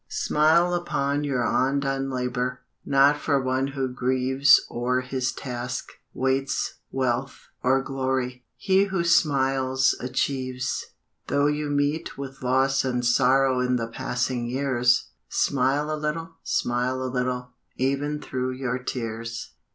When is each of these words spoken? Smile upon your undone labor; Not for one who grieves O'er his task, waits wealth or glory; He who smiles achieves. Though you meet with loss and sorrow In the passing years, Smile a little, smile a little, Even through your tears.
Smile 0.09 0.73
upon 0.73 1.23
your 1.23 1.43
undone 1.43 2.09
labor; 2.09 2.61
Not 2.83 3.17
for 3.19 3.39
one 3.39 3.67
who 3.67 3.87
grieves 3.87 4.65
O'er 4.71 5.01
his 5.01 5.31
task, 5.31 5.91
waits 6.11 6.79
wealth 6.91 7.49
or 7.61 7.83
glory; 7.83 8.43
He 8.57 8.85
who 8.85 9.03
smiles 9.03 9.95
achieves. 9.99 10.87
Though 11.27 11.45
you 11.45 11.69
meet 11.69 12.17
with 12.17 12.41
loss 12.41 12.83
and 12.83 13.05
sorrow 13.05 13.59
In 13.59 13.75
the 13.75 13.89
passing 13.89 14.47
years, 14.47 15.09
Smile 15.29 15.93
a 15.93 15.97
little, 15.97 16.31
smile 16.41 17.03
a 17.03 17.05
little, 17.05 17.49
Even 17.77 18.19
through 18.19 18.53
your 18.53 18.79
tears. 18.79 19.51